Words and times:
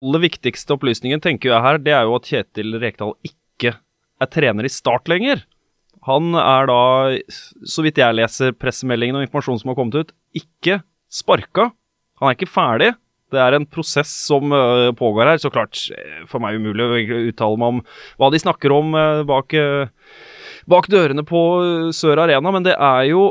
aller 0.00 0.24
viktigste 0.24 0.74
opplysningen 0.76 1.20
tenker 1.22 1.52
jeg 1.52 1.64
her, 1.64 1.78
det 1.82 1.94
er 1.94 2.08
jo 2.08 2.16
at 2.16 2.28
Kjetil 2.28 2.78
Rekdal 2.80 3.14
ikke 3.26 3.74
er 4.20 4.30
trener 4.32 4.66
i 4.66 4.72
Start 4.72 5.10
lenger. 5.10 5.44
Han 6.08 6.32
er 6.38 6.68
da, 6.70 6.80
så 7.68 7.84
vidt 7.84 8.00
jeg 8.00 8.16
leser 8.16 8.56
pressemeldingen 8.56 9.18
og 9.18 9.26
informasjonen 9.26 9.60
som 9.60 9.72
har 9.72 9.78
kommet 9.78 9.98
ut, 10.00 10.14
ikke 10.36 10.80
sparka. 11.12 11.68
Han 12.20 12.30
er 12.30 12.38
ikke 12.38 12.48
ferdig. 12.48 12.94
Det 13.30 13.38
er 13.38 13.54
en 13.54 13.66
prosess 13.68 14.10
som 14.26 14.50
uh, 14.50 14.90
pågår 14.96 15.28
her. 15.28 15.42
Så 15.42 15.52
klart, 15.52 15.78
eh, 15.94 16.22
for 16.26 16.42
meg 16.42 16.56
umulig 16.58 16.82
å 16.82 17.20
uttale 17.28 17.60
meg 17.60 17.76
om 17.76 17.82
hva 18.18 18.30
de 18.32 18.40
snakker 18.42 18.74
om 18.74 18.96
uh, 18.96 19.20
bak, 19.28 19.54
bak, 20.70 20.88
dørene 20.90 21.24
på 21.28 21.42
Sør 21.94 22.24
Arena, 22.24 22.50
men 22.50 22.66
det 22.66 22.74
er 22.74 23.04
jo 23.12 23.28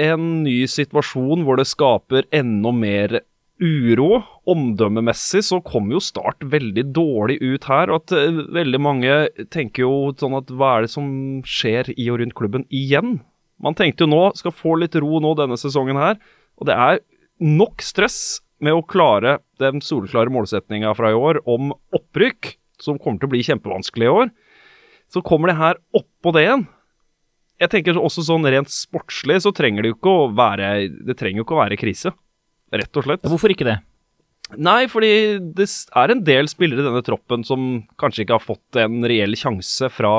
en 0.00 0.30
ny 0.46 0.62
situasjon 0.70 1.42
hvor 1.44 1.58
det 1.60 1.68
skaper 1.68 2.30
enda 2.32 2.72
mer 2.72 3.18
uro. 3.62 4.22
Omdømmemessig 4.50 5.44
så 5.46 5.60
kom 5.64 5.92
jo 5.94 6.02
Start 6.02 6.42
veldig 6.42 6.88
dårlig 6.94 7.38
ut 7.40 7.68
her. 7.70 7.92
og 7.92 8.02
at 8.02 8.14
Veldig 8.58 8.80
mange 8.82 9.18
tenker 9.54 9.86
jo 9.86 9.94
sånn 10.18 10.36
at 10.40 10.50
hva 10.50 10.76
er 10.76 10.86
det 10.86 10.92
som 10.92 11.06
skjer 11.46 11.92
i 11.94 12.10
og 12.10 12.20
rundt 12.20 12.36
klubben 12.38 12.66
igjen? 12.68 13.20
Man 13.62 13.78
tenkte 13.78 14.04
jo 14.04 14.10
nå 14.10 14.22
skal 14.38 14.54
få 14.54 14.74
litt 14.82 14.98
ro 14.98 15.20
nå 15.22 15.36
denne 15.38 15.58
sesongen 15.60 16.00
her, 16.00 16.18
og 16.58 16.66
det 16.66 16.74
er 16.74 16.98
nok 17.42 17.82
stress 17.84 18.42
med 18.62 18.74
å 18.74 18.84
klare 18.86 19.38
den 19.62 19.82
soleklare 19.82 20.32
målsettinga 20.34 20.92
fra 20.98 21.12
i 21.12 21.18
år 21.18 21.40
om 21.50 21.70
opprykk, 21.94 22.56
som 22.82 22.98
kommer 22.98 23.22
til 23.22 23.30
å 23.30 23.34
bli 23.34 23.42
kjempevanskelig 23.46 24.08
i 24.08 24.12
år, 24.12 24.32
så 25.12 25.22
kommer 25.22 25.50
det 25.50 25.58
her 25.60 25.78
oppå 25.94 26.32
det 26.34 26.46
igjen. 26.46 26.64
Jeg 27.62 27.70
tenker 27.70 27.98
også 28.00 28.24
sånn 28.26 28.46
rent 28.50 28.70
sportslig 28.74 29.38
så 29.44 29.52
trenger 29.54 29.84
det 29.84 29.92
jo 29.92 29.96
ikke 29.98 30.12
å 30.12 30.30
være 30.34 30.70
Det 31.06 31.14
trenger 31.18 31.42
jo 31.42 31.44
ikke 31.46 31.54
å 31.54 31.60
være 31.60 31.78
krise, 31.78 32.10
rett 32.72 33.00
og 33.00 33.08
slett. 33.08 33.26
Hvorfor 33.28 33.54
ikke 33.54 33.68
det? 33.68 33.78
Nei, 34.52 34.84
fordi 34.90 35.12
det 35.56 35.64
er 35.96 36.12
en 36.12 36.20
del 36.26 36.48
spillere 36.50 36.82
i 36.82 36.84
denne 36.84 37.04
troppen 37.06 37.44
som 37.46 37.86
kanskje 38.00 38.26
ikke 38.26 38.36
har 38.36 38.44
fått 38.44 38.80
en 38.82 39.00
reell 39.08 39.36
sjanse 39.38 39.88
fra 39.94 40.12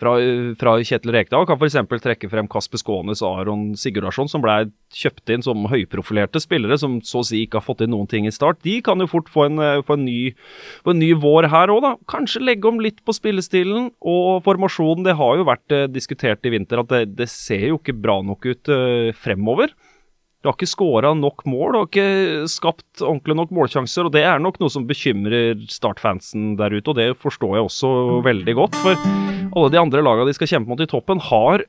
fra, 0.00 0.14
fra 0.58 0.74
Kjetil 0.84 1.12
Rekdal. 1.14 1.46
Kan 1.48 1.60
f.eks. 1.60 1.76
trekke 2.02 2.30
frem 2.30 2.48
Kasper 2.50 2.80
Skånes 2.80 3.22
og 3.24 3.40
Aron 3.42 3.64
Sigurdarsson, 3.78 4.30
som 4.30 4.42
ble 4.44 4.68
kjøpt 4.94 5.32
inn 5.34 5.44
som 5.44 5.66
høyprofilerte 5.70 6.42
spillere, 6.42 6.78
som 6.80 7.00
så 7.06 7.22
å 7.22 7.28
si 7.28 7.44
ikke 7.44 7.60
har 7.60 7.66
fått 7.66 7.84
inn 7.84 7.94
noen 7.94 8.10
ting 8.10 8.28
i 8.28 8.34
start. 8.34 8.62
De 8.66 8.78
kan 8.84 9.00
jo 9.02 9.10
fort 9.10 9.30
få 9.32 9.48
en, 9.48 9.62
få 9.86 9.98
en, 9.98 10.06
ny, 10.06 10.34
få 10.86 10.94
en 10.94 11.02
ny, 11.02 11.12
vår 11.24 11.50
her 11.52 11.72
òg, 11.74 11.82
da. 11.84 11.94
Kanskje 12.10 12.44
legge 12.44 12.70
om 12.70 12.82
litt 12.82 13.02
på 13.06 13.16
spillestilen 13.16 13.90
og 14.00 14.44
formasjonen. 14.46 15.06
Det 15.08 15.16
har 15.18 15.40
jo 15.40 15.48
vært 15.48 15.76
uh, 15.76 15.86
diskutert 15.90 16.44
i 16.46 16.54
vinter 16.54 16.82
at 16.82 16.92
det, 16.92 17.04
det, 17.20 17.30
ser 17.32 17.68
jo 17.70 17.80
ikke 17.80 17.96
bra 17.96 18.20
nok 18.24 18.50
ut 18.50 18.72
uh, 18.72 19.10
fremover. 19.18 19.74
Du 20.44 20.50
har 20.50 20.58
ikke 20.58 20.68
skåra 20.68 21.14
nok 21.16 21.40
mål, 21.48 21.70
du 21.72 21.78
har 21.78 21.86
ikke 21.88 22.48
skapt 22.52 23.00
ordentlig 23.00 23.32
nok 23.38 23.52
målsjanser. 23.56 24.04
og 24.04 24.12
Det 24.12 24.26
er 24.28 24.42
nok 24.44 24.58
noe 24.60 24.68
som 24.68 24.84
bekymrer 24.84 25.62
Start-fansen 25.72 26.58
der 26.58 26.74
ute, 26.76 26.92
og 26.92 26.98
det 26.98 27.06
forstår 27.16 27.54
jeg 27.56 27.64
også 27.64 27.92
veldig 28.26 28.54
godt. 28.58 28.76
For 28.76 28.92
alle 28.92 29.70
de 29.72 29.80
andre 29.80 30.02
lagene 30.04 30.28
de 30.28 30.34
skal 30.36 30.50
kjempe 30.50 30.68
mot 30.68 30.82
i 30.84 30.88
toppen, 30.90 31.22
har 31.30 31.64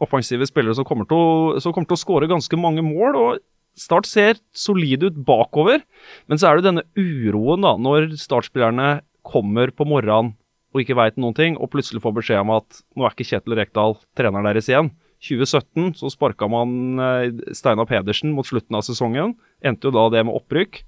offensive 0.00 0.48
spillere 0.48 0.78
som 0.78 0.86
kommer 0.88 1.04
til 1.10 1.20
å, 1.20 1.60
å 1.60 2.00
skåre 2.00 2.30
ganske 2.30 2.56
mange 2.56 2.80
mål. 2.80 3.20
og 3.20 3.44
Start 3.76 4.08
ser 4.08 4.40
solide 4.56 5.12
ut 5.12 5.20
bakover, 5.28 5.84
men 6.24 6.40
så 6.40 6.48
er 6.48 6.56
det 6.56 6.70
denne 6.70 6.86
uroen 6.96 7.68
da, 7.68 7.74
når 7.76 8.14
startspillerne 8.16 9.02
kommer 9.28 9.76
på 9.76 9.84
morgenen 9.84 10.38
og 10.72 10.80
ikke 10.80 10.96
veit 10.96 11.20
noen 11.20 11.36
ting, 11.36 11.60
og 11.60 11.68
plutselig 11.74 12.00
får 12.00 12.16
beskjed 12.16 12.46
om 12.46 12.56
at 12.56 12.80
nå 12.96 13.04
er 13.04 13.12
ikke 13.12 13.28
Kjetil 13.28 13.60
Rekdal 13.60 13.98
treneren 14.16 14.48
deres 14.48 14.72
igjen. 14.72 14.92
2017 15.20 15.94
så 16.00 16.10
sparka 16.12 16.48
man 16.48 17.00
eh, 17.00 17.54
Steinar 17.56 17.88
Pedersen 17.90 18.32
mot 18.36 18.48
slutten 18.48 18.78
av 18.78 18.84
sesongen. 18.86 19.36
Endte 19.64 19.88
jo 19.88 19.94
da 19.96 20.08
det 20.12 20.24
med 20.26 20.36
opprykk. 20.36 20.82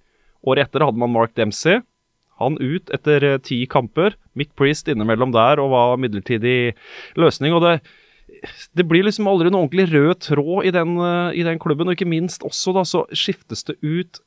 Året 0.48 0.70
etter 0.70 0.86
hadde 0.86 1.00
man 1.00 1.12
Mark 1.12 1.34
Dempsey. 1.38 1.82
Han 2.40 2.56
ut 2.58 2.90
etter 2.94 3.26
eh, 3.28 3.40
ti 3.44 3.62
kamper. 3.70 4.16
Mick 4.38 4.54
Priest 4.58 4.88
innimellom 4.88 5.34
der 5.34 5.60
og 5.62 5.74
var 5.74 6.00
midlertidig 6.00 6.72
løsning. 7.20 7.56
og 7.56 7.66
det 7.66 7.76
det 8.74 8.86
blir 8.88 9.04
liksom 9.06 9.28
aldri 9.28 9.50
noen 9.50 9.66
ordentlig 9.66 9.88
rød 9.92 10.20
tråd 10.24 10.66
i 10.68 10.72
den, 10.74 10.96
eh, 10.98 11.38
i 11.40 11.44
den, 11.46 11.60
klubben, 11.62 11.88
og 11.88 11.96
ikke 11.96 12.08
minst 12.08 12.42
også 12.46 12.74
da 12.76 12.84
så 12.88 13.04
skiftes 13.12 13.64
det 13.68 13.76
ut 13.82 14.22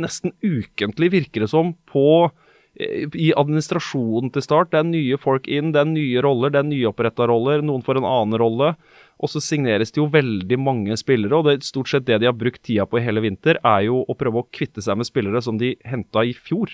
nesten 0.00 0.32
ukentlig, 0.40 1.12
virker 1.12 1.44
det 1.44 1.50
som, 1.52 1.74
på 1.86 2.30
i 2.76 3.30
administrasjonen 3.36 4.30
til 4.34 4.44
Start. 4.44 4.72
Det 4.72 4.80
er 4.80 4.88
nye 4.88 5.18
folk 5.20 5.48
inn, 5.48 5.72
det 5.72 5.82
er 5.82 5.90
nye 5.90 6.22
roller, 6.24 6.52
det 6.52 6.60
er 6.60 6.68
nyoppretta 6.68 7.28
roller. 7.30 7.64
Noen 7.64 7.84
får 7.86 8.00
en 8.00 8.08
annen 8.08 8.38
rolle. 8.40 8.72
Og 9.16 9.32
så 9.32 9.40
signeres 9.40 9.94
det 9.94 10.02
jo 10.02 10.10
veldig 10.12 10.58
mange 10.60 10.96
spillere, 11.00 11.38
og 11.38 11.46
det 11.46 11.54
er 11.56 11.68
stort 11.68 11.88
sett 11.88 12.04
det 12.08 12.20
de 12.20 12.28
har 12.28 12.36
brukt 12.36 12.60
tida 12.66 12.84
på 12.84 13.00
i 13.00 13.04
hele 13.06 13.22
vinter, 13.24 13.56
er 13.64 13.86
jo 13.88 14.02
å 14.04 14.16
prøve 14.18 14.42
å 14.42 14.48
kvitte 14.52 14.84
seg 14.84 14.98
med 15.00 15.08
spillere 15.08 15.40
som 15.44 15.56
de 15.60 15.72
henta 15.88 16.26
i 16.26 16.34
fjor. 16.36 16.68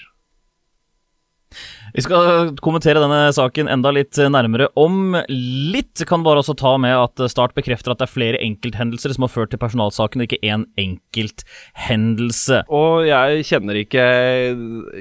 Vi 1.92 2.00
skal 2.00 2.54
kommentere 2.64 3.02
denne 3.02 3.26
saken 3.36 3.68
enda 3.68 3.90
litt 3.92 4.16
nærmere 4.16 4.70
om 4.80 5.16
litt. 5.28 6.00
Kan 6.08 6.24
bare 6.24 6.40
også 6.40 6.54
ta 6.56 6.74
med 6.80 6.94
at 6.96 7.20
Start 7.28 7.52
bekrefter 7.56 7.92
at 7.92 8.00
det 8.00 8.06
er 8.06 8.14
flere 8.14 8.40
enkelthendelser 8.40 9.12
som 9.12 9.26
har 9.26 9.32
ført 9.34 9.52
til 9.52 9.60
personalsaken, 9.60 10.22
og 10.22 10.30
ikke 10.30 10.40
én 10.40 10.64
enkelthendelse. 10.80 12.62
Og 12.72 13.04
jeg 13.10 13.44
kjenner 13.50 13.82
ikke 13.82 14.06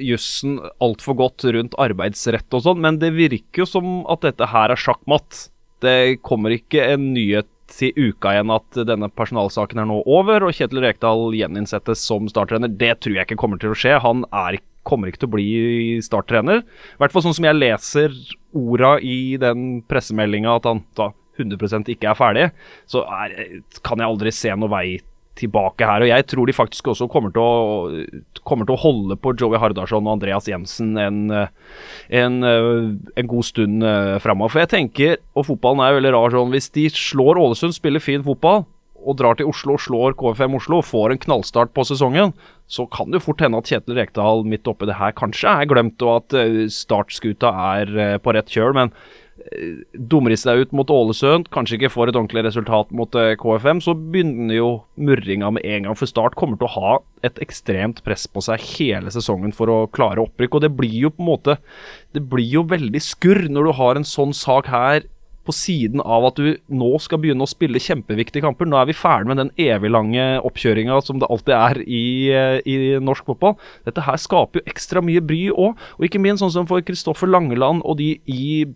jussen 0.03 0.59
altfor 0.83 1.15
godt 1.21 1.47
rundt 1.55 1.79
arbeidsrett 1.79 2.59
og 2.59 2.65
sånn, 2.67 2.83
men 2.83 2.99
det 2.99 3.13
virker 3.15 3.63
jo 3.63 3.69
som 3.69 4.01
at 4.11 4.27
dette 4.27 4.51
her 4.51 4.75
er 4.75 4.83
sjakkmatt. 4.83 5.47
Det 5.81 6.19
kommer 6.27 6.53
ikke 6.53 6.91
en 6.91 7.13
nyhet 7.15 7.47
i 7.79 7.91
uka 7.95 8.33
igjen 8.35 8.51
at 8.51 8.81
denne 8.87 9.07
personalsaken 9.15 9.79
er 9.79 9.87
nå 9.87 10.01
over, 10.03 10.43
og 10.43 10.55
Kjetil 10.57 10.83
Rekdal 10.83 11.31
gjeninnsettes 11.37 12.03
som 12.03 12.27
starttrener. 12.27 12.67
Det 12.67 12.97
tror 12.99 13.15
jeg 13.15 13.29
ikke 13.29 13.39
kommer 13.39 13.61
til 13.61 13.71
å 13.71 13.77
skje. 13.77 13.95
Han 14.03 14.25
er, 14.27 14.59
kommer 14.87 15.11
ikke 15.11 15.23
til 15.23 15.29
å 15.29 15.35
bli 15.35 15.49
starttrener. 16.03 16.63
I 16.63 17.01
hvert 17.01 17.13
fall 17.13 17.25
sånn 17.25 17.37
som 17.37 17.47
jeg 17.47 17.59
leser 17.59 18.15
orda 18.57 18.95
i 19.05 19.37
den 19.41 19.81
pressemeldinga 19.89 20.57
at 20.57 20.67
han 20.69 20.83
da 20.97 21.11
100% 21.39 21.89
ikke 21.93 22.11
er 22.11 22.17
ferdig, 22.17 22.49
så 22.89 23.05
er, 23.23 23.61
kan 23.85 24.01
jeg 24.01 24.09
aldri 24.09 24.33
se 24.35 24.51
noe 24.57 24.71
vei 24.71 24.85
tilbake 25.39 25.87
her. 25.87 26.03
Og 26.03 26.11
jeg 26.11 26.25
tror 26.29 26.49
de 26.49 26.55
faktisk 26.55 26.91
også 26.91 27.07
kommer 27.11 27.33
til 27.33 27.43
å, 27.43 28.41
kommer 28.47 28.67
til 28.67 28.75
å 28.75 28.81
holde 28.81 29.17
på 29.19 29.33
Joey 29.39 29.61
Hardarson 29.61 30.05
og 30.05 30.17
Andreas 30.17 30.49
Jensen 30.49 30.97
en, 30.99 31.21
en, 31.31 32.35
en 32.43 33.31
god 33.31 33.47
stund 33.47 33.85
uh, 33.85 34.17
framover. 34.23 34.53
For 34.53 34.63
jeg 34.65 34.73
tenker, 34.75 35.17
og 35.33 35.47
fotballen 35.47 35.83
er 35.85 35.97
veldig 35.97 36.13
rar 36.17 36.35
sånn, 36.35 36.53
hvis 36.53 36.71
de 36.75 36.87
slår 36.93 37.39
Ålesund, 37.41 37.77
spiller 37.77 38.03
fin 38.03 38.25
fotball, 38.25 38.65
og 39.01 39.17
drar 39.19 39.37
til 39.39 39.49
Oslo 39.49 39.75
og 39.77 39.83
slår 39.83 40.17
KFM 40.19 40.57
Oslo 40.59 40.79
og 40.81 40.87
får 40.87 41.13
en 41.13 41.21
knallstart 41.25 41.73
på 41.75 41.85
sesongen, 41.87 42.35
så 42.71 42.85
kan 42.91 43.11
det 43.11 43.19
jo 43.19 43.27
fort 43.29 43.41
hende 43.43 43.59
at 43.59 43.71
Kjetil 43.71 43.97
Rekdal 43.97 44.45
midt 44.47 44.69
oppi 44.69 44.87
det 44.89 44.99
her 44.99 45.15
kanskje 45.17 45.51
er 45.51 45.69
glemt, 45.69 46.01
og 46.05 46.21
at 46.21 46.37
uh, 46.37 46.61
startskuta 46.71 47.51
er 47.79 47.91
uh, 47.97 48.15
på 48.21 48.37
rett 48.37 48.51
kjøl. 48.51 48.77
men 48.77 48.95
dummer 50.11 50.33
de 50.33 50.37
seg 50.39 50.63
ut 50.63 50.73
mot 50.75 50.89
Ålesund, 50.91 51.49
kanskje 51.53 51.77
ikke 51.77 51.91
får 51.93 52.11
et 52.11 52.17
ordentlig 52.19 52.43
resultat 52.45 52.91
mot 52.95 53.15
eh, 53.19 53.33
KFM, 53.39 53.81
så 53.83 53.95
begynner 53.95 54.55
jo 54.55 54.69
murringa 54.99 55.51
med 55.55 55.65
en 55.65 55.87
gang. 55.87 55.97
For 55.97 56.09
Start 56.09 56.37
kommer 56.39 56.59
til 56.59 56.69
å 56.69 56.75
ha 56.75 56.97
et 57.25 57.39
ekstremt 57.43 58.03
press 58.05 58.27
på 58.29 58.43
seg 58.45 58.63
hele 58.75 59.13
sesongen 59.13 59.55
for 59.55 59.71
å 59.71 59.79
klare 59.93 60.23
opprykk. 60.23 60.57
Og 60.57 60.65
det 60.65 60.73
blir 60.77 60.97
jo 61.07 61.13
på 61.13 61.23
en 61.23 61.31
måte 61.31 61.57
Det 62.11 62.23
blir 62.27 62.49
jo 62.49 62.63
veldig 62.67 63.01
skurr 63.03 63.45
når 63.49 63.67
du 63.67 63.71
har 63.77 63.97
en 63.97 64.07
sånn 64.07 64.33
sak 64.35 64.67
her 64.71 65.05
på 65.47 65.55
siden 65.55 66.01
av 66.03 66.27
at 66.29 66.39
du 66.39 66.57
nå 66.69 66.91
skal 67.01 67.21
begynne 67.21 67.45
å 67.45 67.49
spille 67.49 67.81
kjempeviktige 67.81 68.45
kamper. 68.45 68.69
Nå 68.69 68.77
er 68.79 68.89
vi 68.89 68.97
ferdig 68.97 69.31
med 69.31 69.41
den 69.41 69.53
evig 69.61 69.91
lange 69.93 70.25
oppkjøringa 70.45 70.99
som 71.05 71.21
det 71.21 71.29
alltid 71.31 71.55
er 71.57 71.81
i, 71.85 72.03
eh, 72.29 72.59
i, 72.65 72.77
norsk 73.01 73.25
fotball. 73.31 73.57
Dette 73.87 74.05
her 74.05 74.19
skaper 74.21 74.61
jo 74.61 74.69
ekstra 74.69 75.01
mye 75.05 75.23
bry 75.23 75.47
òg, 75.49 75.79
og 75.97 76.05
ikke 76.05 76.21
minst 76.21 76.45
sånn 76.45 76.53
som 76.53 76.69
for 76.69 76.83
Kristoffer 76.85 77.29
Langeland 77.29 77.81
og 77.85 77.97
de 78.01 78.13
i 78.29 78.67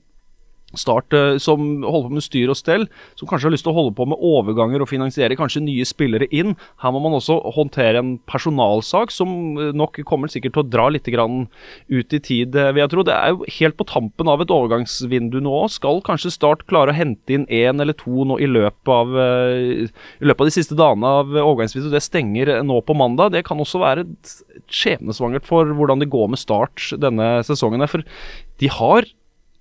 Start 0.80 1.14
eh, 1.16 1.38
som 1.42 1.84
holder 1.84 2.10
på 2.10 2.18
med 2.18 2.26
styr 2.26 2.52
og 2.52 2.60
stell, 2.60 2.88
som 3.20 3.30
kanskje 3.30 3.50
har 3.50 3.56
lyst 3.56 3.66
til 3.68 3.74
å 3.74 3.78
holde 3.78 3.96
på 3.98 4.08
med 4.10 4.22
overganger 4.26 4.84
og 4.84 4.90
finansiere 4.92 5.38
kanskje 5.40 5.64
nye 5.66 5.86
spillere 5.88 6.28
inn. 6.36 6.56
Her 6.84 6.94
må 6.96 7.02
man 7.04 7.18
også 7.18 7.38
håndtere 7.56 8.02
en 8.02 8.16
personalsak 8.30 9.14
som 9.14 9.60
eh, 9.62 9.74
nok 9.76 10.02
kommer 10.08 10.32
sikkert 10.32 10.58
til 10.58 10.66
å 10.66 10.70
dra 10.70 10.90
litt 10.94 11.06
ut 11.06 12.14
i 12.18 12.20
tid, 12.20 12.56
eh, 12.56 12.72
vil 12.74 12.84
jeg 12.84 12.92
tro. 12.94 13.06
Det 13.06 13.16
er 13.16 13.34
jo 13.34 13.50
helt 13.60 13.78
på 13.80 13.88
tampen 13.90 14.32
av 14.32 14.42
et 14.44 14.54
overgangsvindu 14.54 15.40
nå. 15.44 15.56
Skal 15.74 16.04
kanskje 16.06 16.34
Start 16.36 16.66
klare 16.68 16.92
å 16.92 16.98
hente 16.98 17.32
inn 17.32 17.46
én 17.54 17.80
eller 17.80 17.96
to 17.96 18.26
nå 18.28 18.40
i 18.42 18.48
løpet 18.50 18.90
av, 18.92 19.14
i 19.16 20.26
løpet 20.26 20.42
av 20.44 20.50
de 20.50 20.54
siste 20.54 20.76
dagene 20.76 21.12
av 21.22 21.32
overgangsvinduet? 21.32 21.94
Det 21.94 22.04
stenger 22.04 22.52
nå 22.66 22.82
på 22.84 22.98
mandag. 22.98 23.32
Det 23.36 23.46
kan 23.48 23.62
også 23.62 23.80
være 23.84 24.04
skjebnesvangert 24.68 25.48
for 25.48 25.70
hvordan 25.78 26.02
det 26.02 26.12
går 26.12 26.34
med 26.34 26.42
Start 26.42 26.90
denne 27.00 27.30
sesongen. 27.48 27.86
For 27.90 28.04
de 28.62 28.72
har 28.72 29.08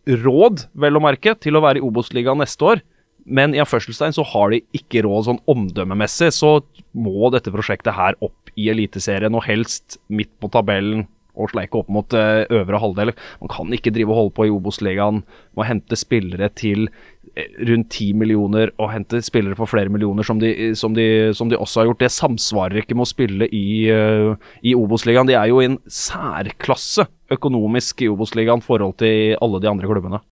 råd, 0.06 0.66
vel 0.76 0.98
å 0.98 1.02
merke, 1.02 1.34
til 1.40 1.56
å 1.56 1.62
være 1.64 1.80
i 1.80 1.84
Obos-ligaen 1.84 2.42
neste 2.42 2.68
år. 2.74 2.84
Men 3.24 3.54
i 3.56 3.60
Anførselstein 3.62 4.12
så 4.12 4.24
har 4.34 4.52
de 4.52 4.60
ikke 4.76 5.04
råd 5.06 5.28
sånn 5.28 5.42
omdømmemessig. 5.48 6.30
Så 6.36 6.58
må 6.92 7.30
dette 7.32 7.52
prosjektet 7.54 7.96
her 7.96 8.18
opp 8.24 8.52
i 8.60 8.68
Eliteserien, 8.72 9.34
og 9.34 9.46
helst 9.48 9.98
midt 10.12 10.32
på 10.40 10.52
tabellen. 10.52 11.08
og 11.34 11.48
sleike 11.50 11.74
opp 11.74 11.88
mot 11.90 12.14
eh, 12.14 12.44
øvre 12.54 12.78
halvdel. 12.78 13.10
Man 13.40 13.50
kan 13.50 13.72
ikke 13.74 13.90
drive 13.90 14.12
og 14.12 14.18
holde 14.20 14.32
på 14.36 14.44
i 14.46 14.52
Obos-ligaen 14.54 15.16
med 15.24 15.62
å 15.64 15.66
hente 15.66 15.96
spillere 15.98 16.46
til 16.54 16.84
eh, 17.34 17.48
rundt 17.66 17.88
10 17.90 18.12
millioner 18.20 18.70
og 18.78 18.92
hente 18.92 19.18
spillere 19.18 19.58
for 19.58 19.66
flere 19.66 19.90
millioner, 19.90 20.22
som 20.22 20.38
de, 20.38 20.52
som 20.78 20.94
de, 20.94 21.34
som 21.34 21.50
de 21.50 21.58
også 21.58 21.80
har 21.80 21.88
gjort. 21.88 22.04
Det 22.04 22.12
samsvarer 22.14 22.84
ikke 22.84 22.94
med 22.94 23.08
å 23.08 23.10
spille 23.10 23.50
i, 23.50 23.90
uh, 23.90 24.38
i 24.62 24.76
Obos-ligaen. 24.78 25.26
De 25.26 25.34
er 25.34 25.50
jo 25.50 25.58
i 25.58 25.66
en 25.72 25.80
særklasse 25.90 27.08
økonomisk 27.36 28.04
i 28.04 28.10
Obos-ligaen 28.12 28.62
forhold 28.64 28.96
til 29.02 29.36
alle 29.42 29.60
de 29.62 29.70
andre 29.70 29.90
klubbene. 29.90 30.20